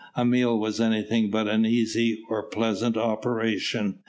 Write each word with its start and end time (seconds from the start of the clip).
A 0.15 0.25
meal 0.25 0.57
was 0.57 0.81
anything 0.81 1.29
but 1.29 1.47
an 1.47 1.63
easy 1.63 2.21
or 2.27 2.41
pleasant 2.41 2.97
operation. 2.97 3.99